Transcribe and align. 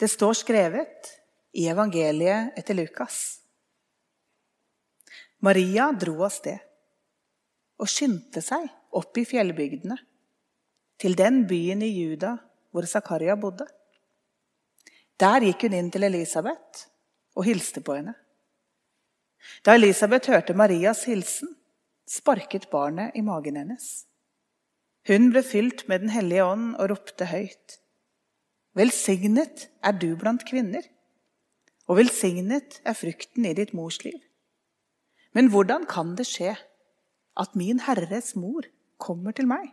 Det 0.00 0.08
står 0.08 0.38
skrevet 0.38 1.10
i 1.52 1.66
evangeliet 1.68 2.56
etter 2.56 2.74
Lukas. 2.78 3.40
Maria 5.44 5.90
dro 5.92 6.22
av 6.24 6.32
sted 6.32 6.60
og 7.80 7.88
skyndte 7.88 8.40
seg 8.44 8.64
opp 8.96 9.16
i 9.20 9.26
fjellbygdene, 9.28 9.96
til 11.00 11.16
den 11.16 11.42
byen 11.48 11.84
i 11.84 11.90
Juda 11.92 12.34
hvor 12.72 12.88
Zakaria 12.88 13.36
bodde. 13.40 13.66
Der 15.20 15.44
gikk 15.44 15.66
hun 15.66 15.76
inn 15.76 15.90
til 15.92 16.04
Elisabeth 16.08 16.86
og 17.36 17.44
hilste 17.48 17.80
på 17.84 17.96
henne. 17.98 18.14
Da 19.64 19.76
Elisabeth 19.76 20.32
hørte 20.32 20.56
Marias 20.56 21.04
hilsen, 21.08 21.54
sparket 22.08 22.68
barnet 22.72 23.16
i 23.16 23.24
magen 23.24 23.56
hennes. 23.60 24.06
Hun 25.08 25.28
ble 25.32 25.44
fylt 25.44 25.86
med 25.88 26.04
Den 26.04 26.12
hellige 26.12 26.44
ånd 26.44 26.74
og 26.76 26.92
ropte 26.92 27.28
høyt. 27.28 27.79
Velsignet 28.78 29.66
er 29.82 29.96
du 29.98 30.12
blant 30.18 30.44
kvinner, 30.46 30.84
og 31.90 31.98
velsignet 31.98 32.78
er 32.86 32.94
frukten 32.94 33.48
i 33.48 33.54
ditt 33.58 33.72
mors 33.74 33.98
liv. 34.04 34.18
Men 35.34 35.50
hvordan 35.50 35.86
kan 35.90 36.14
det 36.18 36.28
skje 36.30 36.54
at 37.40 37.56
min 37.58 37.82
Herres 37.82 38.36
mor 38.38 38.66
kommer 39.02 39.34
til 39.34 39.48
meg? 39.50 39.72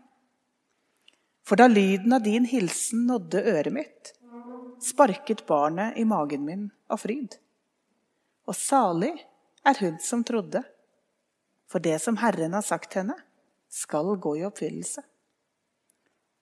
For 1.45 1.59
da 1.59 1.67
lyden 1.69 2.15
av 2.17 2.25
din 2.25 2.47
hilsen 2.49 3.05
nådde 3.09 3.43
øret 3.53 3.73
mitt, 3.73 4.13
sparket 4.83 5.45
barnet 5.47 5.97
i 5.97 6.05
magen 6.05 6.43
min 6.45 6.65
av 6.89 7.01
fryd. 7.05 7.37
Og 8.49 8.57
salig 8.57 9.13
er 9.67 9.77
hun 9.81 10.01
som 10.01 10.25
trodde, 10.25 10.63
for 11.69 11.83
det 11.83 11.99
som 12.01 12.17
Herren 12.17 12.55
har 12.57 12.65
sagt 12.65 12.97
henne, 12.97 13.15
skal 13.69 14.15
gå 14.17 14.37
i 14.39 14.45
oppfyllelse. 14.47 15.03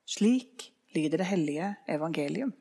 Slik 0.05 0.69
lyder 0.95 1.21
det 1.21 1.27
hellige 1.29 1.73
evangelium. 1.87 2.53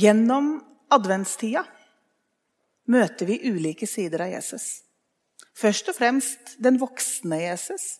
Gjennom 0.00 0.54
adventstida 0.88 1.64
møter 2.90 3.28
vi 3.28 3.40
ulike 3.50 3.86
sider 3.90 4.24
av 4.24 4.32
Jesus. 4.32 4.68
Først 5.56 5.90
og 5.92 5.98
fremst 5.98 6.54
den 6.62 6.78
voksne 6.80 7.42
Jesus. 7.42 7.98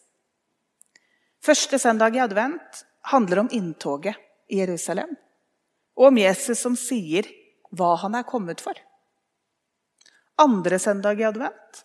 Første 1.45 1.81
søndag 1.83 2.17
i 2.17 2.23
advent 2.23 2.85
handler 3.11 3.43
om 3.43 3.51
inntoget 3.53 4.17
i 4.49 4.61
Jerusalem, 4.61 5.13
og 5.97 6.11
om 6.11 6.19
Jesus 6.21 6.63
som 6.63 6.77
sier 6.79 7.29
hva 7.75 7.95
han 8.03 8.17
er 8.19 8.29
kommet 8.29 8.63
for. 8.65 8.77
Andre 10.41 10.79
søndag 10.81 11.21
i 11.21 11.27
advent 11.29 11.85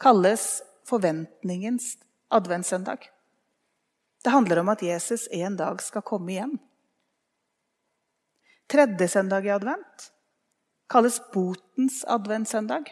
kalles 0.00 0.62
forventningens 0.88 1.96
adventssøndag. 2.28 3.10
Det 4.24 4.30
handler 4.30 4.58
om 4.62 4.68
at 4.72 4.82
Jesus 4.82 5.28
en 5.30 5.56
dag 5.56 5.82
skal 5.82 6.02
komme 6.02 6.32
igjen. 6.32 6.58
Tredje 8.70 9.08
søndag 9.08 9.46
i 9.46 9.52
advent 9.52 10.10
kalles 10.88 11.20
botens 11.32 12.02
adventssøndag. 12.08 12.90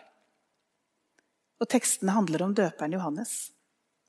Og 1.61 1.69
tekstene 1.70 2.14
handler 2.17 2.42
om 2.44 2.55
døperen 2.55 2.92
Johannes, 2.97 3.53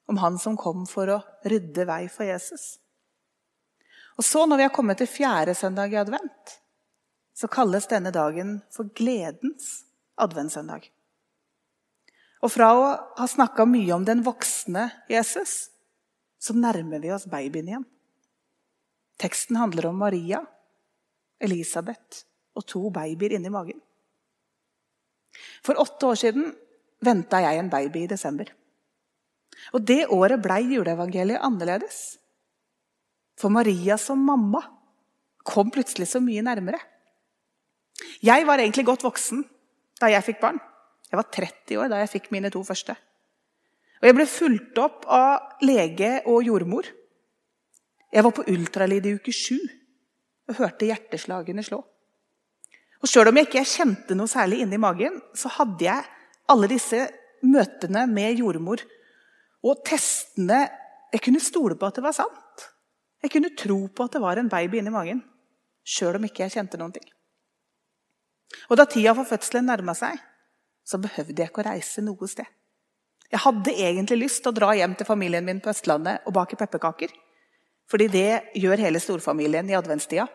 om 0.09 0.17
han 0.17 0.39
som 0.41 0.57
kom 0.57 0.87
for 0.89 1.11
å 1.13 1.19
rydde 1.47 1.85
vei 1.87 2.07
for 2.11 2.27
Jesus. 2.27 2.77
Og 4.17 4.25
så, 4.25 4.45
når 4.45 4.59
vi 4.59 4.65
har 4.67 4.73
kommet 4.73 4.99
til 5.01 5.09
fjerde 5.09 5.55
søndag 5.57 5.93
i 5.93 6.01
advent, 6.01 6.57
så 7.33 7.49
kalles 7.49 7.87
denne 7.89 8.11
dagen 8.13 8.59
for 8.73 8.89
gledens 8.93 9.83
adventssøndag. 10.21 10.92
Og 12.43 12.51
fra 12.51 12.69
å 12.75 12.87
ha 13.17 13.27
snakka 13.29 13.65
mye 13.69 13.93
om 13.95 14.03
den 14.07 14.23
voksne 14.25 14.89
Jesus, 15.11 15.69
så 16.43 16.55
nærmer 16.57 16.99
vi 16.99 17.13
oss 17.15 17.27
babyen 17.31 17.69
igjen. 17.69 17.85
Teksten 19.21 19.55
handler 19.61 19.87
om 19.87 20.01
Maria, 20.01 20.41
Elisabeth 21.39 22.25
og 22.57 22.65
to 22.67 22.81
babyer 22.93 23.37
inni 23.37 23.51
magen. 23.53 23.79
For 25.63 25.79
åtte 25.79 26.09
år 26.09 26.19
siden 26.19 26.51
venta 27.03 27.39
jeg 27.45 27.61
en 27.61 27.71
baby 27.71 28.03
i 28.03 28.11
desember. 28.11 28.51
Og 29.71 29.85
det 29.87 30.09
året 30.11 30.41
blei 30.43 30.65
juleevangeliet 30.73 31.41
annerledes. 31.45 32.17
For 33.39 33.53
Maria 33.53 33.95
som 34.01 34.19
mamma 34.19 34.61
kom 35.47 35.71
plutselig 35.73 36.09
så 36.11 36.21
mye 36.23 36.43
nærmere. 36.43 36.79
Jeg 38.23 38.45
var 38.47 38.59
egentlig 38.59 38.87
godt 38.87 39.05
voksen 39.05 39.43
da 40.01 40.09
jeg 40.11 40.25
fikk 40.27 40.43
barn. 40.43 40.59
Jeg 41.13 41.19
var 41.19 41.29
30 41.29 41.77
år 41.77 41.91
da 41.91 41.99
jeg 42.01 42.09
fikk 42.09 42.31
mine 42.33 42.49
to 42.49 42.63
første. 42.65 42.95
Og 44.01 44.07
Jeg 44.09 44.15
ble 44.17 44.25
fulgt 44.25 44.79
opp 44.81 45.03
av 45.05 45.61
lege 45.61 46.23
og 46.25 46.41
jordmor. 46.41 46.87
Jeg 48.09 48.25
var 48.25 48.33
på 48.33 48.45
ultralyd 48.49 49.05
i 49.05 49.13
uke 49.19 49.33
sju 49.33 49.59
og 50.49 50.57
hørte 50.57 50.89
hjerteslagene 50.89 51.61
slå. 51.65 51.77
Og 53.03 53.11
Sjøl 53.11 53.29
om 53.29 53.37
jeg 53.37 53.47
ikke 53.47 53.63
kjente 53.67 54.17
noe 54.17 54.31
særlig 54.31 54.63
inni 54.63 54.79
magen, 54.81 55.21
så 55.37 55.51
hadde 55.59 55.85
jeg 55.85 56.09
alle 56.49 56.71
disse 56.71 57.05
møtene 57.45 58.07
med 58.09 58.41
jordmor 58.41 58.81
og 59.63 59.85
testene 59.85 60.65
Jeg 61.13 61.21
kunne 61.21 61.45
stole 61.45 61.75
på 61.77 61.85
at 61.85 61.93
det 61.99 62.01
var 62.01 62.15
sant. 62.17 62.63
Jeg 63.21 63.29
kunne 63.35 63.53
tro 63.53 63.83
på 63.85 64.05
at 64.07 64.15
det 64.15 64.21
var 64.23 64.39
en 64.41 64.49
baby 64.49 64.79
inni 64.79 64.89
magen, 64.89 65.19
sjøl 65.85 66.17
om 66.17 66.23
ikke 66.25 66.47
jeg 66.47 66.55
kjente 66.55 66.79
noen 66.81 66.95
ting. 66.95 67.05
Og 68.73 68.79
Da 68.81 68.87
tida 68.89 69.13
for 69.13 69.29
fødselen 69.29 69.69
nærma 69.69 69.93
seg, 69.93 70.17
så 70.83 70.99
behøvde 71.01 71.39
jeg 71.41 71.51
ikke 71.51 71.63
å 71.63 71.69
reise 71.69 72.03
noe 72.03 72.29
sted. 72.29 72.47
Jeg 73.33 73.41
hadde 73.41 73.73
egentlig 73.73 74.19
lyst 74.25 74.43
til 74.43 74.51
å 74.51 74.57
dra 74.57 74.73
hjem 74.77 74.93
til 74.97 75.07
familien 75.07 75.45
min 75.45 75.61
på 75.63 75.71
Østlandet 75.71 76.27
og 76.27 76.35
bake 76.35 76.59
pepperkaker. 76.59 77.13
Fordi 77.89 78.07
det 78.11 78.29
gjør 78.59 78.83
hele 78.85 79.01
storfamilien 79.01 79.69
i 79.71 79.77
adventstida. 79.77 80.27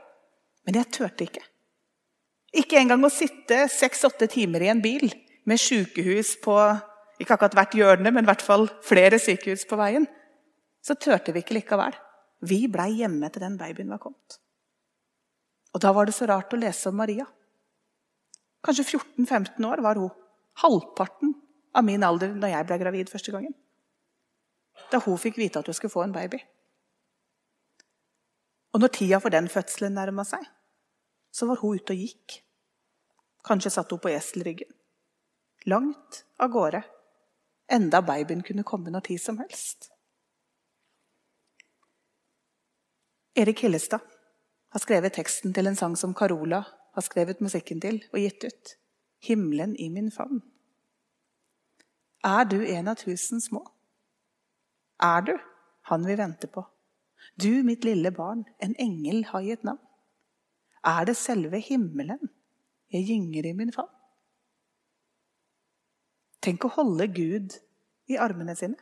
Men 0.66 0.80
jeg 0.80 0.90
turte 0.96 1.28
ikke. 1.28 1.44
Ikke 2.58 2.80
engang 2.80 3.04
å 3.04 3.12
sitte 3.12 3.66
seks-åtte 3.70 4.28
timer 4.32 4.64
i 4.64 4.72
en 4.72 4.82
bil 4.82 5.06
med 5.48 5.60
sykehus 5.60 6.34
på 6.42 6.56
ikke 7.18 7.34
akkurat 7.34 7.56
hvert 7.58 7.74
hjørne, 7.76 8.12
men 8.14 8.24
i 8.24 8.30
hvert 8.30 8.44
fall 8.44 8.68
flere 8.84 9.18
sykehus 9.20 9.64
på 9.68 9.78
veien. 9.78 10.06
Så 10.84 10.96
turte 10.98 11.34
vi 11.34 11.42
ikke 11.42 11.56
likevel. 11.58 11.96
Vi 12.46 12.66
blei 12.70 12.92
hjemme 13.00 13.30
til 13.32 13.42
den 13.42 13.58
babyen 13.58 13.90
var 13.90 14.00
kommet. 14.02 14.38
Og 15.74 15.82
da 15.82 15.92
var 15.94 16.08
det 16.08 16.14
så 16.16 16.28
rart 16.30 16.54
å 16.54 16.60
lese 16.60 16.90
om 16.90 16.98
Maria. 16.98 17.26
Kanskje 18.64 18.86
14-15 18.98 19.66
år 19.66 19.82
var 19.84 20.00
hun. 20.00 20.10
Halvparten 20.62 21.34
av 21.76 21.86
min 21.86 22.02
alder 22.02 22.34
da 22.42 22.50
jeg 22.50 22.66
ble 22.66 22.78
gravid 22.80 23.10
første 23.12 23.34
gangen. 23.34 23.54
Da 24.92 25.00
hun 25.04 25.18
fikk 25.20 25.38
vite 25.38 25.60
at 25.60 25.68
hun 25.68 25.76
skulle 25.76 25.94
få 25.94 26.04
en 26.06 26.14
baby. 26.14 26.40
Og 28.74 28.82
når 28.82 28.92
tida 28.94 29.20
for 29.22 29.34
den 29.34 29.48
fødselen 29.50 29.96
nærma 29.96 30.24
seg, 30.26 30.44
så 31.34 31.48
var 31.48 31.60
hun 31.62 31.78
ute 31.78 31.94
og 31.94 32.02
gikk. 32.02 32.40
Kanskje 33.46 33.72
satt 33.72 33.92
hun 33.94 34.02
på 34.02 34.10
eselryggen. 34.12 34.70
Langt 35.70 36.24
av 36.38 36.50
gårde. 36.54 36.82
Enda 37.70 38.00
babyen 38.02 38.42
kunne 38.42 38.66
komme 38.66 38.92
når 38.92 39.06
tid 39.08 39.22
som 39.22 39.38
helst. 39.42 39.90
Erik 43.38 43.62
Hillestad 43.62 44.02
har 44.72 44.82
skrevet 44.82 45.14
teksten 45.14 45.54
til 45.54 45.68
en 45.70 45.76
sang 45.78 45.94
som 45.96 46.14
Carola 46.16 46.64
har 46.66 47.04
skrevet 47.04 47.42
musikken 47.44 47.80
til 47.80 48.00
og 48.10 48.18
gitt 48.18 48.46
ut. 48.48 48.72
'Himmelen 49.20 49.76
i 49.76 49.88
min 49.88 50.10
favn'. 50.10 50.42
Er 52.24 52.44
du 52.44 52.64
en 52.66 52.88
av 52.88 52.96
tusen 52.96 53.40
små? 53.40 53.62
Er 55.00 55.20
du 55.20 55.38
han 55.82 56.06
vi 56.06 56.16
venter 56.16 56.48
på? 56.48 56.64
Du, 57.36 57.62
mitt 57.62 57.84
lille 57.84 58.10
barn, 58.10 58.44
en 58.62 58.74
engel 58.78 59.24
har 59.24 59.42
gitt 59.46 59.64
navn. 59.64 59.82
Er 60.84 61.04
det 61.04 61.16
selve 61.16 61.60
himmelen 61.62 62.30
jeg 62.92 63.06
gynger 63.06 63.46
i 63.46 63.52
min 63.52 63.72
favn? 63.72 63.90
Tenk 66.42 66.64
å 66.64 66.72
holde 66.74 67.08
Gud 67.10 67.58
i 68.08 68.16
armene 68.16 68.54
sine. 68.56 68.78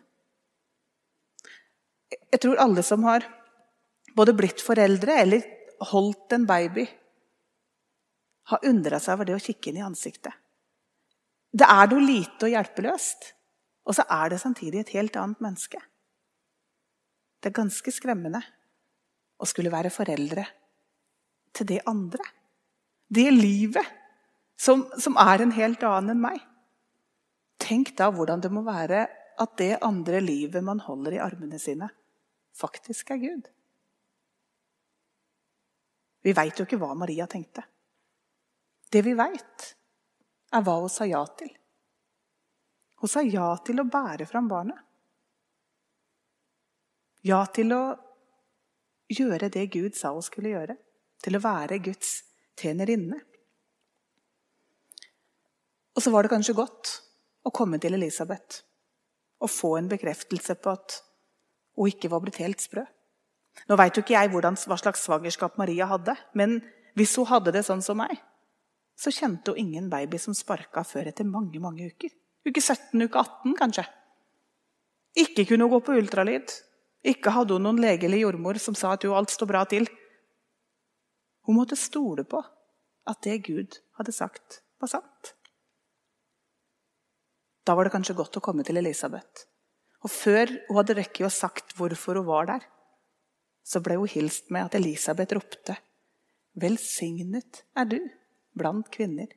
Jeg 2.33 2.41
tror 2.43 2.61
alle 2.63 2.85
som 2.87 3.05
har 3.09 3.25
både 4.17 4.35
blitt 4.37 4.63
foreldre 4.63 5.17
eller 5.23 5.47
holdt 5.91 6.33
en 6.33 6.47
baby, 6.49 6.87
har 8.51 8.67
undra 8.69 9.01
seg 9.03 9.17
over 9.17 9.29
det 9.29 9.37
å 9.37 9.43
kikke 9.43 9.71
inn 9.71 9.81
i 9.81 9.87
ansiktet. 9.87 10.35
Det 11.57 11.67
er 11.67 11.91
noe 11.91 12.05
lite 12.05 12.47
og 12.47 12.53
hjelpeløst, 12.53 13.31
og 13.87 13.97
så 13.97 14.05
er 14.13 14.33
det 14.33 14.43
samtidig 14.43 14.83
et 14.83 14.95
helt 14.97 15.17
annet 15.19 15.43
menneske. 15.43 15.81
Det 17.41 17.51
er 17.51 17.59
ganske 17.61 17.93
skremmende 17.95 18.43
å 19.39 19.49
skulle 19.49 19.73
være 19.73 19.93
foreldre 19.95 20.47
til 21.57 21.69
det 21.71 21.83
andre. 21.89 22.25
Det 23.07 23.29
livet 23.31 23.95
som, 24.59 24.87
som 24.99 25.17
er 25.21 25.45
en 25.45 25.55
helt 25.55 25.85
annen 25.87 26.17
enn 26.17 26.25
meg. 26.25 26.41
Tenk 27.63 27.95
da 27.99 28.11
hvordan 28.13 28.43
det 28.45 28.51
må 28.53 28.65
være 28.67 29.07
at 29.41 29.55
det 29.61 29.77
andre 29.85 30.21
livet 30.25 30.65
man 30.65 30.81
holder 30.83 31.17
i 31.17 31.23
armene 31.23 31.61
sine, 31.61 31.89
faktisk 32.57 33.13
er 33.13 33.21
Gud. 33.21 33.49
Vi 36.25 36.35
veit 36.35 36.59
jo 36.59 36.67
ikke 36.67 36.81
hva 36.81 36.95
Maria 36.99 37.29
tenkte. 37.31 37.63
Det 38.93 39.03
vi 39.03 39.15
veit, 39.19 39.69
er 40.55 40.65
hva 40.65 40.77
hun 40.81 40.93
sa 40.93 41.07
ja 41.09 41.23
til. 41.39 41.51
Hun 43.03 43.11
sa 43.11 43.23
ja 43.27 43.49
til 43.67 43.83
å 43.83 43.89
bære 43.91 44.29
fram 44.29 44.49
barnet. 44.51 44.79
Ja 47.27 47.43
til 47.51 47.75
å 47.75 47.83
gjøre 49.11 49.51
det 49.53 49.67
Gud 49.75 49.97
sa 49.99 50.13
hun 50.15 50.25
skulle 50.25 50.55
gjøre. 50.55 50.77
Til 51.23 51.39
å 51.39 51.43
være 51.43 51.81
Guds 51.83 52.21
tjenerinne. 52.57 53.19
Og 55.97 56.05
så 56.05 56.13
var 56.13 56.25
det 56.25 56.33
kanskje 56.33 56.57
godt 56.57 56.93
å 57.47 57.53
komme 57.55 57.81
til 57.83 57.97
Elisabeth 57.97 58.63
og 59.43 59.53
få 59.53 59.75
en 59.79 59.89
bekreftelse 59.91 60.57
på 60.61 60.73
at 60.73 61.01
hun 61.77 61.91
ikke 61.91 62.11
var 62.13 62.23
blitt 62.25 62.41
helt 62.41 62.63
sprø. 62.63 62.85
Nå 63.69 63.77
veit 63.81 63.97
jo 63.97 64.05
ikke 64.05 64.17
jeg 64.17 64.33
hva 64.33 64.79
slags 64.79 65.05
svangerskap 65.05 65.57
Maria 65.61 65.89
hadde, 65.89 66.15
men 66.37 66.59
hvis 66.97 67.17
hun 67.21 67.29
hadde 67.29 67.53
det 67.57 67.65
sånn 67.67 67.85
som 67.85 67.99
meg, 68.01 68.17
så 68.97 69.13
kjente 69.13 69.53
hun 69.53 69.61
ingen 69.61 69.91
baby 69.93 70.19
som 70.19 70.35
sparka 70.35 70.85
før 70.85 71.11
etter 71.11 71.29
mange 71.29 71.61
mange 71.61 71.91
uker. 71.93 72.13
Uke 72.47 72.63
17, 72.63 72.97
uke 73.05 73.21
18 73.21 73.57
kanskje. 73.59 73.85
Ikke 75.17 75.45
kunne 75.49 75.67
hun 75.67 75.75
gå 75.77 75.81
på 75.85 75.97
ultralyd. 76.01 76.53
Ikke 77.07 77.33
hadde 77.35 77.57
hun 77.57 77.67
noen 77.67 77.81
lege 77.83 78.09
eller 78.09 78.25
jordmor 78.25 78.59
som 78.63 78.77
sa 78.79 78.95
at 78.95 79.05
jo, 79.05 79.15
alt 79.17 79.33
står 79.33 79.51
bra 79.51 79.65
til. 79.69 79.89
Hun 81.47 81.59
måtte 81.59 81.79
stole 81.79 82.25
på 82.27 82.41
at 83.07 83.23
det 83.23 83.43
Gud 83.47 83.79
hadde 83.99 84.15
sagt, 84.15 84.63
var 84.83 84.91
sant. 84.91 85.35
Da 87.67 87.75
var 87.75 87.87
det 87.87 87.95
kanskje 87.95 88.17
godt 88.19 88.39
å 88.39 88.43
komme 88.43 88.65
til 88.67 88.79
Elisabeth. 88.81 89.47
Og 90.07 90.13
før 90.13 90.51
hun 90.69 90.79
hadde 90.79 90.99
rekket 91.01 91.27
å 91.27 91.33
sagt 91.33 91.75
hvorfor 91.79 92.21
hun 92.21 92.29
var 92.29 92.49
der, 92.51 92.67
så 93.67 93.83
ble 93.83 93.99
hun 93.99 94.11
hilst 94.11 94.53
med 94.55 94.69
at 94.69 94.77
Elisabeth 94.79 95.35
ropte 95.35 95.75
Velsignet 96.57 97.65
er 97.77 97.89
du 97.91 97.99
blant 98.57 98.89
kvinner, 98.93 99.29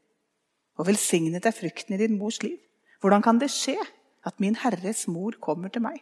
og 0.80 0.88
velsignet 0.88 1.46
er 1.46 1.56
frukten 1.56 1.96
i 1.96 2.02
din 2.02 2.18
mors 2.20 2.40
liv. 2.44 2.58
Hvordan 3.00 3.24
kan 3.24 3.40
det 3.40 3.52
skje 3.52 3.78
at 4.28 4.40
min 4.44 4.58
Herres 4.60 5.06
mor 5.12 5.36
kommer 5.44 5.72
til 5.72 5.84
meg? 5.84 6.00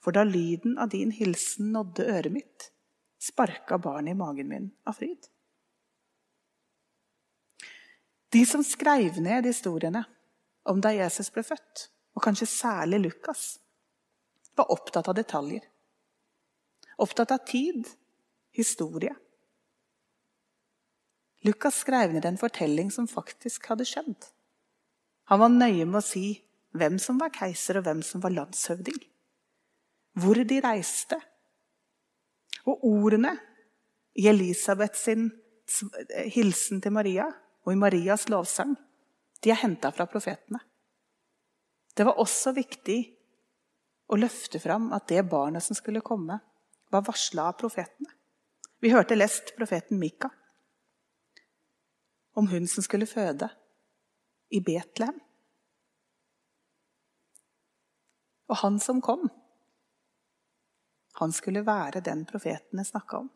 For 0.00 0.16
da 0.16 0.24
lyden 0.24 0.78
av 0.80 0.92
din 0.92 1.12
hilsen 1.12 1.72
nådde 1.74 2.06
øret 2.08 2.32
mitt, 2.32 2.70
sparka 3.20 3.76
barnet 3.78 4.14
i 4.14 4.18
magen 4.20 4.48
min 4.48 4.70
av 4.88 4.96
fryd. 4.96 5.28
De 8.32 8.44
som 8.46 8.62
skrev 8.64 9.18
ned 9.20 9.48
historiene 9.48 10.04
om 10.70 10.80
da 10.80 10.92
Jesus 10.94 11.32
ble 11.34 11.42
født, 11.44 11.88
og 12.14 12.22
kanskje 12.24 12.48
særlig 12.48 13.00
Lukas, 13.04 13.58
var 14.56 14.70
opptatt 14.72 15.08
av 15.08 15.16
detaljer. 15.16 15.64
Opptatt 17.00 17.32
av 17.34 17.44
tid, 17.48 17.88
historie. 18.54 19.14
Lukas 21.46 21.80
skrev 21.80 22.12
ned 22.12 22.26
en 22.28 22.38
fortelling 22.40 22.90
som 22.92 23.08
faktisk 23.08 23.70
hadde 23.70 23.86
skjedd. 23.88 24.28
Han 25.32 25.40
var 25.40 25.52
nøye 25.54 25.86
med 25.86 26.00
å 26.02 26.04
si 26.04 26.24
hvem 26.76 26.98
som 27.02 27.18
var 27.20 27.32
keiser, 27.34 27.78
og 27.78 27.86
hvem 27.86 28.02
som 28.04 28.22
var 28.22 28.34
landshøvding. 28.34 28.98
Hvor 30.20 30.40
de 30.44 30.58
reiste. 30.62 31.16
Og 32.68 32.84
ordene 32.84 33.32
i 34.18 34.26
Elisabeths 34.28 35.06
hilsen 36.34 36.82
til 36.82 36.92
Maria 36.92 37.28
og 37.64 37.72
i 37.72 37.78
Marias 37.78 38.26
lovsang 38.28 38.74
de 39.40 39.52
er 39.52 39.60
henta 39.62 39.88
fra 39.94 40.04
profetene. 40.10 40.60
Det 41.96 42.04
var 42.04 42.20
også 42.20 42.52
viktig 42.56 42.98
å 44.10 44.18
løfte 44.18 44.60
fram 44.60 44.90
at 44.92 45.06
det 45.08 45.22
barnet 45.30 45.64
som 45.64 45.78
skulle 45.78 46.02
komme, 46.04 46.36
var 46.90 47.06
varsla 47.06 47.46
av 47.48 47.56
profetene. 47.60 48.10
Vi 48.82 48.90
hørte 48.92 49.16
lest 49.16 49.54
profeten 49.56 50.00
Mika 50.00 50.28
om 52.34 52.48
hun 52.48 52.66
som 52.68 52.82
skulle 52.82 53.06
føde 53.06 53.48
i 54.50 54.60
Betlehem. 54.60 55.18
Og 58.50 58.56
han 58.62 58.80
som 58.82 59.00
kom, 59.02 59.28
han 61.20 61.32
skulle 61.32 61.62
være 61.66 62.02
den 62.02 62.24
profetene 62.26 62.84
snakka 62.84 63.22
om. 63.22 63.28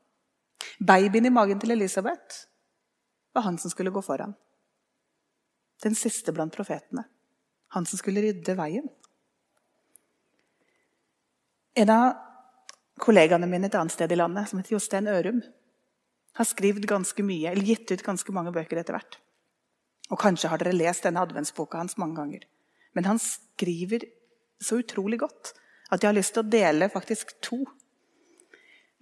Babyen 0.79 1.27
i 1.27 1.31
magen 1.31 1.61
til 1.61 1.75
Elisabeth 1.75 2.47
var 3.35 3.47
han 3.47 3.59
som 3.59 3.71
skulle 3.71 3.93
gå 3.95 4.03
foran. 4.03 4.35
Den 5.83 5.95
siste 5.95 6.33
blant 6.33 6.55
profetene. 6.55 7.05
Han 7.75 7.87
som 7.87 7.99
skulle 7.99 8.23
rydde 8.23 8.55
veien. 8.59 8.87
En 11.75 11.91
av 11.91 12.13
kollegaene 13.03 13.47
mine 13.51 13.67
et 13.67 13.75
annet 13.75 13.93
sted 13.93 14.13
i 14.13 14.19
landet, 14.19 14.49
som 14.49 14.61
heter 14.61 14.77
Jostein 14.77 15.11
Ørum, 15.11 15.43
har 16.35 16.49
skrevet 16.49 16.87
ganske 16.91 17.23
mye, 17.23 17.51
eller 17.51 17.67
gitt 17.67 17.91
ut 17.93 18.03
ganske 18.03 18.35
mange 18.35 18.53
bøker 18.55 18.81
etter 18.81 18.97
hvert. 18.97 19.19
Og 20.13 20.21
Kanskje 20.21 20.51
har 20.51 20.61
dere 20.61 20.75
lest 20.77 21.07
denne 21.07 21.23
adventsboka 21.25 21.79
hans 21.81 21.97
mange 22.01 22.19
ganger. 22.19 22.45
Men 22.95 23.09
han 23.09 23.21
skriver 23.23 24.07
så 24.63 24.81
utrolig 24.83 25.21
godt 25.23 25.55
at 25.91 26.03
jeg 26.03 26.09
har 26.09 26.17
lyst 26.17 26.35
til 26.35 26.45
å 26.45 26.51
dele 26.51 26.91
faktisk 26.93 27.35
to. 27.45 27.61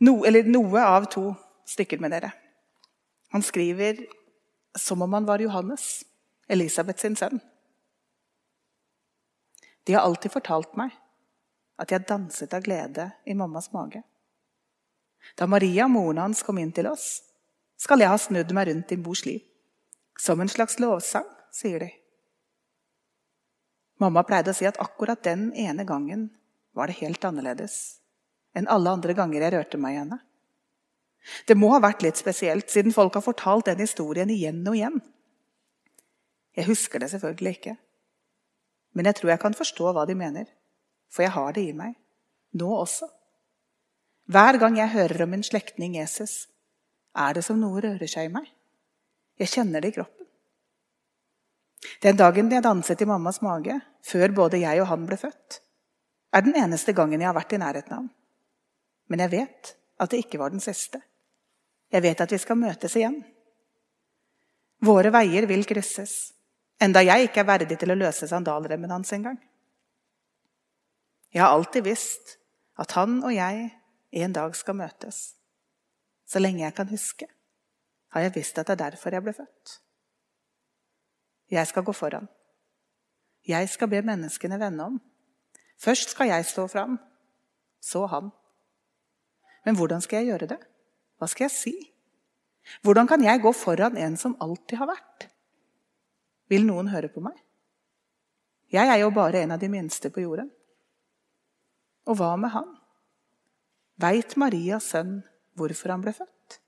No, 0.02 0.22
eller 0.28 0.48
noe 0.48 0.82
av 0.82 1.08
to 1.12 1.30
stykker 1.68 2.00
med 2.02 2.14
dere. 2.14 2.32
Han 3.32 3.44
skriver 3.44 4.04
som 4.78 5.02
om 5.02 5.12
han 5.12 5.28
var 5.28 5.40
Johannes. 5.40 6.04
Elisabeth 6.48 7.00
sin 7.00 7.16
sønn. 7.16 7.40
De 9.84 9.94
har 9.94 10.04
alltid 10.04 10.34
fortalt 10.34 10.74
meg 10.76 10.92
at 11.80 11.90
jeg 11.90 12.06
danset 12.06 12.52
av 12.54 12.64
glede 12.66 13.08
i 13.24 13.34
mammas 13.34 13.70
mage. 13.72 14.02
Da 15.38 15.46
Maria, 15.46 15.88
moren 15.88 16.20
hans, 16.22 16.42
kom 16.42 16.58
inn 16.58 16.72
til 16.74 16.88
oss, 16.90 17.22
skal 17.80 18.02
jeg 18.02 18.12
ha 18.12 18.18
snudd 18.20 18.52
meg 18.54 18.68
rundt 18.68 18.90
din 18.92 19.02
mors 19.02 19.24
liv. 19.26 19.42
Som 20.18 20.42
en 20.42 20.50
slags 20.50 20.78
lovsang, 20.82 21.26
sier 21.54 21.82
de. 21.82 21.90
Mamma 24.02 24.24
pleide 24.26 24.52
å 24.52 24.56
si 24.56 24.66
at 24.68 24.80
akkurat 24.82 25.22
den 25.24 25.50
ene 25.58 25.86
gangen 25.88 26.28
var 26.76 26.90
det 26.90 27.00
helt 27.00 27.24
annerledes 27.24 28.02
enn 28.52 28.68
alle 28.68 28.90
andre 28.92 29.14
ganger 29.16 29.40
jeg 29.40 29.54
rørte 29.54 29.78
meg 29.80 29.94
i 29.94 29.98
henne. 30.02 30.18
Det 31.48 31.56
må 31.56 31.70
ha 31.72 31.80
vært 31.82 32.02
litt 32.04 32.18
spesielt, 32.20 32.68
siden 32.70 32.94
folk 32.94 33.14
har 33.16 33.24
fortalt 33.24 33.70
den 33.70 33.80
historien 33.80 34.30
igjen 34.32 34.60
og 34.66 34.76
igjen. 34.76 34.98
Jeg 36.58 36.68
husker 36.68 37.00
det 37.00 37.08
selvfølgelig 37.14 37.54
ikke. 37.56 37.76
Men 38.92 39.08
jeg 39.08 39.16
tror 39.18 39.32
jeg 39.32 39.40
kan 39.40 39.56
forstå 39.56 39.94
hva 39.96 40.04
de 40.08 40.16
mener, 40.18 40.50
for 41.08 41.24
jeg 41.24 41.32
har 41.32 41.54
det 41.56 41.64
i 41.64 41.76
meg. 41.76 41.94
Nå 42.58 42.68
også. 42.82 43.08
Hver 44.30 44.58
gang 44.60 44.76
jeg 44.78 44.92
hører 44.94 45.24
om 45.24 45.32
min 45.34 45.42
slektning 45.42 45.96
Jesus, 45.98 46.46
er 47.16 47.34
det 47.34 47.44
som 47.44 47.58
noe 47.60 47.80
rører 47.82 48.08
seg 48.08 48.28
i 48.28 48.32
meg. 48.32 48.46
Jeg 49.40 49.50
kjenner 49.52 49.82
det 49.82 49.92
i 49.92 49.96
kroppen. 49.98 50.26
Den 52.02 52.16
dagen 52.16 52.50
jeg 52.52 52.62
danset 52.62 53.02
i 53.02 53.08
mammas 53.08 53.40
mage, 53.42 53.80
før 54.06 54.34
både 54.34 54.62
jeg 54.62 54.80
og 54.82 54.88
han 54.90 55.06
ble 55.06 55.18
født, 55.18 55.58
er 56.32 56.44
den 56.46 56.56
eneste 56.56 56.94
gangen 56.96 57.20
jeg 57.20 57.28
har 57.28 57.36
vært 57.36 57.52
i 57.52 57.60
nærheten 57.60 57.92
av 57.92 57.98
ham. 58.04 58.10
Men 59.10 59.24
jeg 59.24 59.32
vet 59.34 59.72
at 60.00 60.12
det 60.12 60.22
ikke 60.22 60.40
var 60.40 60.54
den 60.54 60.62
siste. 60.62 61.02
Jeg 61.92 62.02
vet 62.02 62.22
at 62.24 62.32
vi 62.32 62.38
skal 62.40 62.56
møtes 62.56 62.94
igjen. 62.96 63.18
Våre 64.82 65.12
veier 65.14 65.46
vil 65.50 65.66
krysses. 65.68 66.32
Enda 66.82 67.02
jeg 67.04 67.28
ikke 67.28 67.42
er 67.42 67.50
verdig 67.50 67.76
til 67.78 67.92
å 67.92 67.98
løse 67.98 68.26
sandalremmen 68.30 68.90
hans 68.90 69.12
engang. 69.14 69.36
Jeg 71.32 71.42
har 71.44 71.52
alltid 71.52 71.84
visst 71.86 72.36
at 72.80 72.94
han 72.96 73.20
og 73.22 73.34
jeg 73.34 73.68
en 74.12 74.32
dag 74.32 74.56
skal 74.56 74.76
møtes. 74.76 75.34
Så 76.28 76.40
lenge 76.40 76.64
jeg 76.64 76.74
kan 76.76 76.88
huske, 76.88 77.28
har 78.12 78.26
jeg 78.26 78.34
visst 78.36 78.58
at 78.58 78.68
det 78.68 78.76
er 78.76 78.84
derfor 78.90 79.14
jeg 79.14 79.24
ble 79.24 79.34
født. 79.36 79.78
Jeg 81.52 81.68
skal 81.68 81.84
gå 81.84 81.92
foran. 81.92 82.28
Jeg 83.48 83.68
skal 83.68 83.90
be 83.90 84.02
menneskene 84.04 84.60
vende 84.60 84.84
om. 84.84 85.00
Først 85.80 86.14
skal 86.14 86.30
jeg 86.30 86.46
stå 86.46 86.66
fram, 86.70 86.98
så 87.80 88.06
han. 88.06 88.30
Men 89.64 89.76
hvordan 89.76 90.00
skal 90.00 90.22
jeg 90.22 90.32
gjøre 90.32 90.50
det? 90.54 90.60
Hva 91.18 91.28
skal 91.30 91.48
jeg 91.48 91.56
si? 91.56 91.74
Hvordan 92.82 93.08
kan 93.10 93.24
jeg 93.24 93.42
gå 93.42 93.52
foran 93.52 93.96
en 93.98 94.16
som 94.16 94.36
alltid 94.40 94.78
har 94.78 94.92
vært? 94.92 95.26
Vil 96.52 96.66
noen 96.68 96.92
høre 96.92 97.10
på 97.10 97.22
meg? 97.24 97.36
Jeg 98.72 98.88
er 98.88 99.02
jo 99.02 99.10
bare 99.12 99.42
en 99.42 99.52
av 99.52 99.60
de 99.60 99.68
minste 99.68 100.10
på 100.12 100.22
jorden. 100.24 100.48
Og 102.08 102.16
hva 102.18 102.34
med 102.40 102.54
han? 102.54 102.70
Veit 104.00 104.36
Marias 104.40 104.88
sønn 104.94 105.20
hvorfor 105.58 105.92
han 105.92 106.04
ble 106.04 106.14
født? 106.16 106.58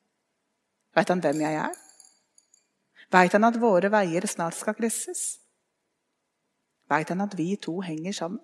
Veit 0.95 1.11
han 1.11 1.23
hvem 1.25 1.41
jeg 1.43 1.61
er? 1.63 1.79
Veit 3.15 3.33
han 3.37 3.47
at 3.49 3.61
våre 3.61 3.91
veier 3.93 4.27
snart 4.29 4.57
skal 4.59 4.77
krysses? 4.77 5.23
Veit 6.91 7.09
han 7.09 7.25
at 7.25 7.37
vi 7.39 7.55
to 7.57 7.79
henger 7.85 8.17
sammen? 8.17 8.43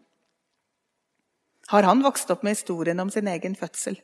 Har 1.70 1.86
han 1.86 2.02
vokst 2.02 2.30
opp 2.32 2.42
med 2.42 2.56
historien 2.56 2.98
om 3.02 3.10
sin 3.12 3.28
egen 3.30 3.54
fødsel? 3.54 4.00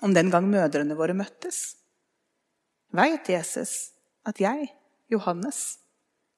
Om 0.00 0.14
den 0.14 0.30
gang 0.30 0.46
mødrene 0.48 0.96
våre 0.96 1.16
møttes? 1.16 1.74
Veit 2.94 3.28
Jesus 3.28 3.90
at 4.28 4.40
jeg, 4.40 4.70
Johannes, 5.10 5.80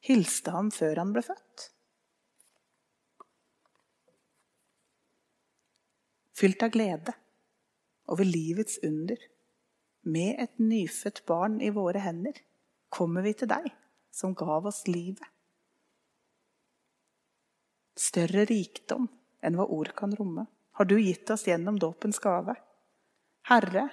hilste 0.02 0.50
ham 0.54 0.72
før 0.74 1.02
han 1.02 1.12
ble 1.14 1.22
født. 1.22 1.66
Fylt 6.40 6.62
av 6.64 6.72
glede 6.72 7.14
over 8.10 8.26
livets 8.26 8.78
under, 8.86 9.18
med 10.02 10.40
et 10.42 10.58
nyfødt 10.58 11.22
barn 11.28 11.60
i 11.60 11.70
våre 11.74 12.00
hender, 12.02 12.34
kommer 12.90 13.22
vi 13.22 13.34
til 13.36 13.50
deg, 13.50 13.68
som 14.10 14.34
gav 14.34 14.66
oss 14.66 14.82
livet. 14.88 15.26
Større 18.00 18.46
rikdom 18.48 19.06
enn 19.44 19.56
hva 19.58 19.66
ord 19.68 19.92
kan 19.96 20.14
romme, 20.16 20.46
har 20.78 20.88
du 20.88 20.96
gitt 20.98 21.30
oss 21.30 21.46
gjennom 21.46 21.78
dåpens 21.78 22.18
gave. 22.22 22.54
Herre, 23.50 23.88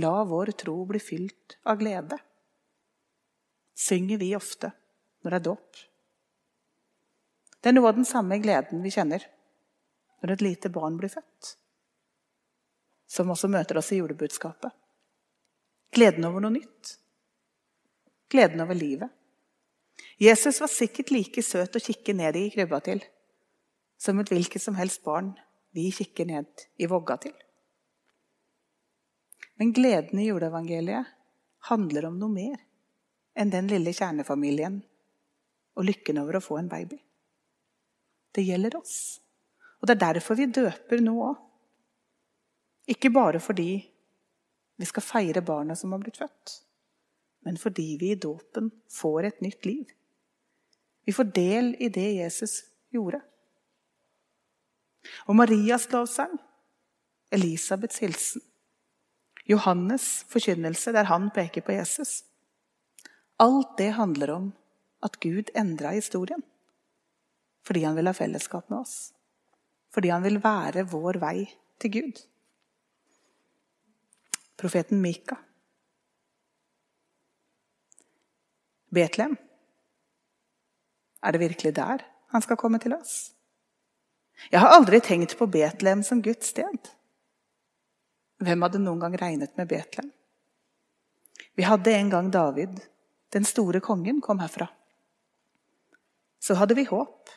la 0.00 0.12
vår 0.24 0.54
tro 0.62 0.78
bli 0.88 1.00
fylt 1.02 1.58
av 1.68 1.80
glede. 1.82 2.16
Synger 3.76 4.20
vi 4.20 4.32
ofte 4.36 4.72
når 5.22 5.30
det 5.30 5.40
er 5.40 5.46
dåp. 5.50 5.82
Det 7.62 7.70
er 7.70 7.76
noe 7.76 7.92
av 7.92 7.98
den 7.98 8.08
samme 8.08 8.40
gleden 8.42 8.82
vi 8.82 8.90
kjenner 8.94 9.26
når 10.22 10.36
et 10.36 10.44
lite 10.46 10.70
barn 10.72 10.96
blir 10.98 11.10
født, 11.10 11.56
som 13.12 13.30
også 13.32 13.50
møter 13.52 13.76
oss 13.76 13.92
i 13.92 14.00
julebudskapet. 14.00 14.72
Gleden 15.92 16.24
over 16.24 16.40
noe 16.40 16.54
nytt. 16.54 16.94
Gleden 18.32 18.62
over 18.64 18.78
livet. 18.78 19.10
Jesus 20.22 20.60
var 20.62 20.70
sikkert 20.72 21.12
like 21.12 21.42
søt 21.44 21.76
å 21.76 21.82
kikke 21.82 22.14
ned 22.16 22.38
i 22.40 22.48
krybba 22.54 22.80
til 22.84 23.02
som 24.02 24.18
et 24.18 24.32
hvilket 24.32 24.62
som 24.62 24.74
helst 24.78 25.04
barn 25.04 25.30
vi 25.76 25.90
kikker 25.94 26.26
ned 26.26 26.64
i 26.82 26.88
vogga 26.90 27.18
til. 27.22 27.34
Men 29.60 29.70
gleden 29.76 30.18
i 30.18 30.26
juleevangeliet 30.26 31.12
handler 31.68 32.08
om 32.08 32.18
noe 32.18 32.32
mer 32.32 32.64
enn 33.38 33.52
den 33.52 33.68
lille 33.70 33.92
kjernefamilien 33.94 34.80
og 35.78 35.86
lykken 35.86 36.18
over 36.22 36.38
å 36.38 36.44
få 36.44 36.58
en 36.58 36.72
baby. 36.72 36.98
Det 38.32 38.42
gjelder 38.42 38.80
oss. 38.80 38.96
Og 39.80 39.88
det 39.88 39.96
er 39.96 40.04
derfor 40.08 40.38
vi 40.38 40.48
døper 40.50 41.04
nå 41.04 41.14
òg. 41.28 41.38
Ikke 42.90 43.12
bare 43.14 43.40
fordi 43.40 43.70
vi 44.80 44.88
skal 44.88 45.04
feire 45.04 45.42
barna 45.46 45.76
som 45.78 45.92
har 45.94 46.02
blitt 46.02 46.18
født, 46.18 46.54
men 47.46 47.58
fordi 47.60 47.96
vi 48.00 48.12
i 48.12 48.18
dåpen 48.18 48.70
får 48.90 49.28
et 49.28 49.42
nytt 49.44 49.66
liv. 49.66 49.90
Vi 51.04 51.12
får 51.12 51.30
del 51.34 51.74
i 51.82 51.90
det 51.92 52.08
Jesus 52.18 52.62
gjorde. 52.94 53.20
Og 55.26 55.36
Marias 55.36 55.88
lovsang, 55.92 56.34
Elisabeths 57.32 58.02
hilsen, 58.02 58.42
Johannes' 59.50 60.22
forkynnelse 60.30 60.92
der 60.94 61.08
han 61.10 61.30
peker 61.34 61.64
på 61.66 61.74
Jesus 61.74 62.22
Alt 63.42 63.72
det 63.78 63.88
handler 63.96 64.30
om 64.30 64.52
at 65.02 65.16
Gud 65.20 65.50
endra 65.58 65.90
historien. 65.96 66.42
Fordi 67.66 67.82
han 67.82 67.96
vil 67.96 68.06
ha 68.06 68.14
fellesskap 68.14 68.68
med 68.70 68.78
oss. 68.84 69.12
Fordi 69.90 70.12
han 70.14 70.22
vil 70.22 70.38
være 70.42 70.84
vår 70.90 71.18
vei 71.22 71.48
til 71.82 71.90
Gud. 71.96 72.20
Profeten 74.56 75.00
Mika. 75.00 75.36
Betlehem. 78.92 79.36
Er 81.22 81.32
det 81.32 81.40
virkelig 81.40 81.74
der 81.74 82.02
han 82.32 82.42
skal 82.42 82.56
komme 82.56 82.78
til 82.78 82.94
oss? 82.96 83.32
Jeg 84.50 84.60
har 84.60 84.74
aldri 84.74 85.00
tenkt 85.00 85.36
på 85.38 85.46
Betlehem 85.46 86.02
som 86.02 86.22
Guds 86.22 86.50
sted. 86.52 86.90
Hvem 88.42 88.62
hadde 88.66 88.80
noen 88.82 89.00
gang 89.00 89.16
regnet 89.20 89.56
med 89.56 89.70
Betlehem? 89.70 90.10
Vi 91.54 91.62
hadde 91.62 91.92
en 91.92 92.10
gang 92.10 92.30
David, 92.32 92.80
den 93.32 93.44
store 93.44 93.80
kongen, 93.80 94.20
kom 94.20 94.40
herfra. 94.40 94.68
Så 96.40 96.56
hadde 96.58 96.74
vi 96.74 96.84
håp. 96.88 97.30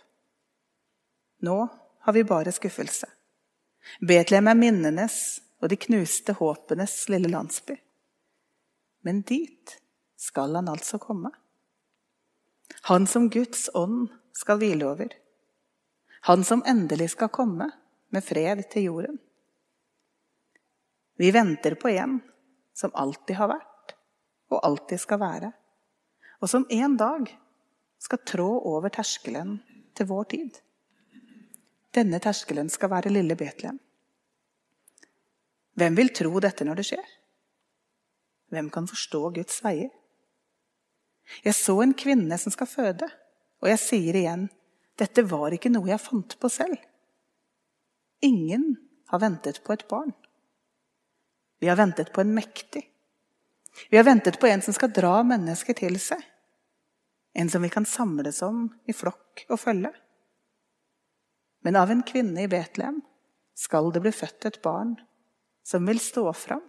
Nå 1.46 1.58
har 2.00 2.14
vi 2.14 2.24
bare 2.24 2.52
skuffelse. 2.52 3.08
Betlehem 4.02 4.48
er 4.48 4.58
minnenes 4.58 5.42
og 5.66 5.72
de 5.72 5.80
knuste 5.82 6.36
håpenes 6.38 6.94
lille 7.10 7.32
landsby. 7.32 7.74
Men 9.02 9.24
dit 9.26 9.80
skal 10.18 10.54
han 10.60 10.70
altså 10.70 11.00
komme. 11.02 11.32
Han 12.86 13.08
som 13.10 13.32
Guds 13.34 13.66
ånd 13.74 14.12
skal 14.34 14.60
hvile 14.62 14.86
over. 14.86 15.10
Han 16.30 16.44
som 16.46 16.62
endelig 16.70 17.12
skal 17.16 17.34
komme 17.34 17.72
med 18.14 18.26
fred 18.26 18.62
til 18.70 18.92
jorden. 18.92 19.18
Vi 21.18 21.32
venter 21.34 21.78
på 21.82 21.90
en 21.96 22.20
som 22.78 22.94
alltid 22.94 23.40
har 23.40 23.50
vært 23.56 23.96
og 24.54 24.62
alltid 24.62 25.02
skal 25.02 25.20
være, 25.22 25.50
og 26.44 26.50
som 26.52 26.68
en 26.70 26.98
dag 27.00 27.32
skal 27.98 28.22
trå 28.28 28.50
over 28.70 28.94
terskelen 28.94 29.58
til 29.98 30.10
vår 30.12 30.30
tid. 30.36 30.60
Denne 31.96 32.20
terskelen 32.22 32.70
skal 32.70 32.92
være 32.92 33.14
lille 33.14 33.38
Betlehem. 33.40 33.80
Hvem 35.76 35.96
vil 35.98 36.12
tro 36.16 36.40
dette 36.44 36.66
når 36.68 36.80
det 36.80 36.88
skjer? 36.90 37.06
Hvem 38.54 38.70
kan 38.72 38.88
forstå 38.88 39.22
Guds 39.36 39.60
veier? 39.66 39.92
Jeg 41.44 41.58
så 41.58 41.80
en 41.82 41.96
kvinne 41.98 42.38
som 42.40 42.54
skal 42.54 42.70
føde, 42.70 43.08
og 43.64 43.72
jeg 43.72 43.82
sier 43.82 44.20
igjen 44.20 44.48
dette 44.96 45.26
var 45.28 45.52
ikke 45.52 45.72
noe 45.74 45.90
jeg 45.90 46.00
fant 46.00 46.38
på 46.40 46.52
selv. 46.52 46.78
Ingen 48.24 48.76
har 49.12 49.20
ventet 49.20 49.60
på 49.66 49.74
et 49.76 49.84
barn. 49.90 50.14
Vi 51.60 51.68
har 51.68 51.80
ventet 51.80 52.14
på 52.16 52.24
en 52.24 52.32
mektig. 52.36 52.86
Vi 53.92 53.98
har 53.98 54.08
ventet 54.08 54.40
på 54.40 54.48
en 54.48 54.64
som 54.64 54.76
skal 54.76 54.94
dra 54.96 55.18
mennesker 55.28 55.76
til 55.76 56.00
seg. 56.00 56.22
En 57.36 57.52
som 57.52 57.66
vi 57.66 57.72
kan 57.74 57.88
samles 57.90 58.40
om 58.48 58.70
i 58.88 58.96
flokk 58.96 59.44
og 59.50 59.60
følge. 59.60 59.92
Men 61.68 61.76
av 61.76 61.92
en 61.92 62.06
kvinne 62.08 62.46
i 62.46 62.52
Betlehem 62.52 63.02
skal 63.58 63.92
det 63.92 64.04
bli 64.06 64.14
født 64.16 64.48
et 64.48 64.62
barn 64.64 64.96
som 65.66 65.86
vil 65.90 66.00
stå 66.00 66.30
fram 66.38 66.64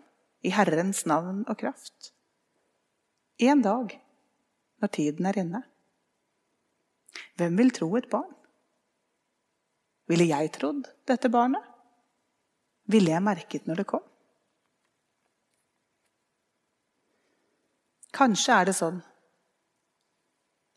i 0.47 0.53
Herrens 0.57 1.05
navn 1.09 1.45
og 1.45 1.59
kraft. 1.61 2.13
En 3.39 3.61
dag, 3.63 3.93
når 4.81 4.93
tiden 4.97 5.29
er 5.29 5.39
inne. 5.43 5.63
Hvem 7.37 7.57
vil 7.61 7.73
tro 7.77 7.91
et 7.99 8.09
barn? 8.09 8.33
Ville 10.09 10.29
jeg 10.31 10.53
trodd 10.55 10.87
dette 11.09 11.29
barnet? 11.33 11.65
Ville 12.87 13.13
jeg 13.13 13.25
merket 13.25 13.67
når 13.67 13.83
det 13.83 13.89
kom? 13.91 14.05
Kanskje 18.17 18.55
er 18.57 18.69
det 18.69 18.77
sånn 18.79 19.03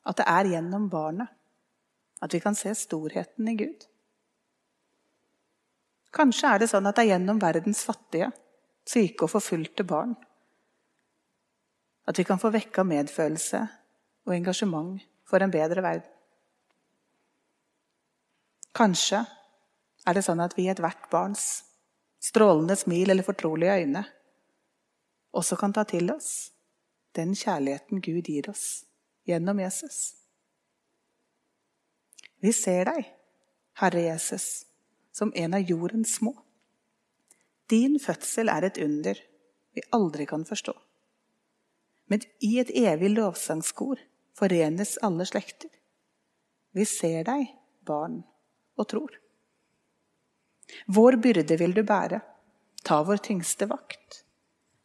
at 0.10 0.18
det 0.20 0.26
er 0.28 0.50
gjennom 0.56 0.90
barnet 0.92 1.30
at 2.20 2.34
vi 2.34 2.42
kan 2.44 2.58
se 2.58 2.74
storheten 2.76 3.48
i 3.48 3.56
Gud. 3.60 3.86
Kanskje 6.16 6.54
er 6.54 6.64
det 6.64 6.70
sånn 6.72 6.88
at 6.90 6.98
det 6.98 7.06
er 7.06 7.14
gjennom 7.14 7.40
verdens 7.42 7.84
fattige, 7.86 8.32
syke 8.90 9.28
og 9.28 9.34
forfulgte 9.36 9.86
barn 9.86 10.16
at 12.10 12.18
vi 12.18 12.26
kan 12.26 12.40
få 12.42 12.50
vekka 12.50 12.82
medfølelse 12.90 13.60
og 14.26 14.34
engasjement 14.34 15.04
for 15.30 15.44
en 15.46 15.52
bedre 15.54 15.84
verden. 15.86 16.08
Kanskje 18.74 19.20
er 20.08 20.18
det 20.18 20.24
sånn 20.26 20.42
at 20.42 20.56
vi 20.58 20.66
i 20.66 20.72
ethvert 20.74 21.06
barns 21.12 21.44
strålende 22.24 22.78
smil 22.80 23.14
eller 23.14 23.26
fortrolige 23.28 23.76
øyne 23.84 24.04
også 25.38 25.58
kan 25.60 25.74
ta 25.74 25.84
til 25.86 26.10
oss 26.14 26.50
den 27.18 27.36
kjærligheten 27.38 28.02
Gud 28.02 28.26
gir 28.26 28.50
oss 28.50 28.86
gjennom 29.30 29.62
Jesus. 29.62 30.16
Vi 32.42 32.54
ser 32.56 32.90
deg, 32.90 33.06
Herre 33.82 34.02
Jesus, 34.08 34.66
som 35.20 35.34
en 35.36 35.54
av 35.54 35.66
jordens 35.68 36.16
små. 36.16 36.34
Din 37.70 38.00
fødsel 38.00 38.50
er 38.50 38.70
et 38.70 38.80
under 38.82 39.20
vi 39.76 39.84
aldri 39.96 40.26
kan 40.26 40.46
forstå. 40.48 40.74
Men 42.10 42.24
i 42.42 42.56
et 42.62 42.72
evig 42.74 43.12
lovsangskor 43.14 44.00
forenes 44.40 44.96
alle 45.06 45.28
slekter. 45.30 45.70
Vi 46.74 46.86
ser 46.88 47.26
deg, 47.28 47.52
barn 47.86 48.22
og 48.80 48.88
tror. 48.90 49.20
Vår 50.88 51.18
byrde 51.22 51.58
vil 51.60 51.76
du 51.76 51.84
bære, 51.86 52.22
ta 52.86 53.02
vår 53.06 53.22
tyngste 53.30 53.68
vakt. 53.70 54.24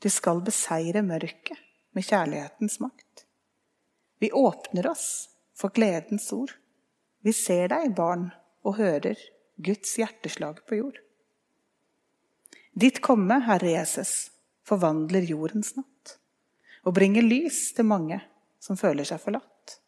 Du 0.02 0.10
skal 0.12 0.42
beseire 0.44 1.04
mørket 1.04 1.60
med 1.96 2.04
kjærlighetens 2.04 2.80
makt. 2.82 3.24
Vi 4.20 4.32
åpner 4.32 4.90
oss 4.90 5.06
for 5.56 5.72
gledens 5.72 6.26
ord. 6.32 6.52
Vi 7.24 7.32
ser 7.32 7.70
deg, 7.72 7.94
barn, 7.96 8.28
og 8.64 8.78
hører 8.80 9.20
Guds 9.56 9.98
hjerteslag 9.98 10.60
på 10.66 10.80
jord. 10.80 10.98
Ditt 12.74 13.00
komme, 13.00 13.38
Herre 13.46 13.70
Jesus, 13.70 14.30
forvandler 14.66 15.26
jordens 15.28 15.76
natt 15.78 16.16
og 16.84 16.96
bringer 16.96 17.24
lys 17.24 17.70
til 17.76 17.86
mange 17.88 18.18
som 18.60 18.76
føler 18.76 19.06
seg 19.08 19.22
forlatt. 19.22 19.78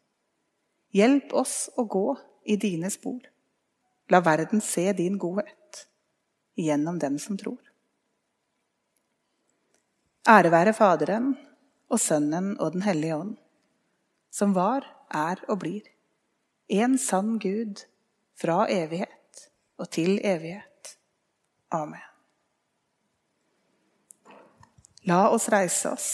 Hjelp 0.95 1.33
oss 1.35 1.67
å 1.77 1.83
gå 1.83 2.07
i 2.47 2.55
dine 2.57 2.89
spor. 2.93 3.19
La 4.09 4.21
verden 4.23 4.63
se 4.63 4.87
din 4.95 5.17
godhet 5.19 5.83
gjennom 6.57 6.97
dem 6.99 7.19
som 7.19 7.37
tror. 7.37 7.59
Ære 10.27 10.51
være 10.51 10.73
Faderen 10.75 11.33
og 11.91 11.99
Sønnen 12.01 12.55
og 12.55 12.73
Den 12.73 12.87
hellige 12.87 13.19
ånd, 13.19 13.35
som 14.31 14.55
var, 14.55 14.87
er 15.11 15.39
og 15.47 15.61
blir, 15.61 15.83
en 16.67 16.97
sann 16.99 17.37
Gud 17.39 17.85
fra 18.35 18.65
evighet 18.71 19.16
og 19.77 19.89
til 19.93 20.17
evighet. 20.25 20.97
Amen. 21.71 22.03
La 25.07 25.27
oss 25.31 25.47
reise 25.51 25.91
oss 25.93 26.07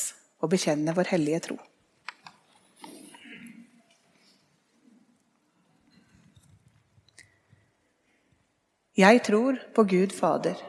og 0.43 0.51
bekjenne 0.53 0.93
vår 0.93 1.09
hellige 1.15 1.39
tro. 1.47 1.57
Jeg 8.93 9.23
tror 9.25 9.57
på 9.73 9.83
Gud 9.89 10.11
Fader, 10.13 10.59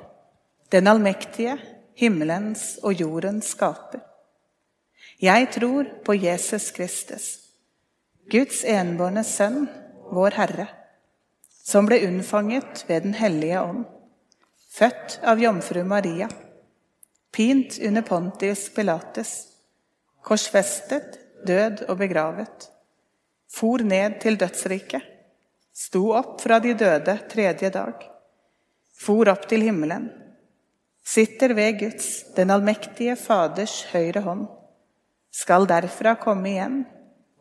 den 0.73 0.87
allmektige, 0.89 1.59
himmelens 1.95 2.79
og 2.83 2.97
jordens 2.97 3.51
skaper. 3.53 4.01
Jeg 5.21 5.51
tror 5.53 5.91
på 6.07 6.15
Jesus 6.17 6.71
Kristus, 6.73 7.27
Guds 8.33 8.63
enbårne 8.65 9.27
Sønn, 9.29 9.67
vår 10.09 10.39
Herre, 10.41 10.67
som 11.65 11.87
ble 11.89 12.03
unnfanget 12.07 12.85
ved 12.89 13.03
Den 13.03 13.15
hellige 13.17 13.61
ånd, 13.61 13.85
født 14.71 15.21
av 15.25 15.41
jomfru 15.41 15.85
Maria, 15.85 16.29
pint 17.33 17.79
under 17.81 18.03
Pontius 18.03 18.69
Pilates, 18.75 19.33
korsfestet, 20.25 21.19
død 21.47 21.87
og 21.89 21.99
begravet, 22.01 22.69
for 23.51 23.85
ned 23.85 24.21
til 24.23 24.37
dødsriket, 24.41 25.03
sto 25.75 26.11
opp 26.17 26.41
fra 26.43 26.61
de 26.63 26.75
døde 26.79 27.17
tredje 27.31 27.71
dag. 27.75 28.05
For 28.95 29.29
opp 29.33 29.49
til 29.51 29.65
himmelen, 29.67 30.07
sitter 31.05 31.55
ved 31.57 31.81
Guds, 31.81 32.11
den 32.37 32.53
allmektige 32.55 33.17
Faders 33.21 33.81
høyre 33.93 34.23
hånd, 34.25 34.47
skal 35.35 35.67
derfra 35.69 36.15
komme 36.21 36.53
igjen 36.53 36.79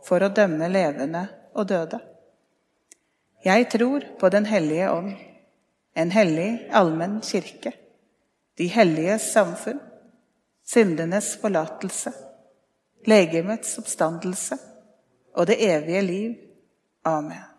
for 0.03 0.24
å 0.24 0.32
dømme 0.34 0.68
levende 0.72 1.27
og 1.53 1.70
døde. 1.70 2.01
Jeg 3.44 3.70
tror 3.72 4.04
på 4.20 4.30
Den 4.30 4.46
hellige 4.46 4.92
ånd, 4.92 5.14
en 5.96 6.12
hellig 6.12 6.70
allmenn 6.72 7.22
kirke, 7.22 7.74
de 8.58 8.68
helliges 8.68 9.22
samfunn, 9.34 9.82
syndenes 10.66 11.34
forlatelse, 11.42 12.14
legemets 13.06 13.78
oppstandelse 13.78 14.58
og 15.34 15.48
det 15.48 15.60
evige 15.60 16.02
liv. 16.02 16.36
Amen. 17.06 17.52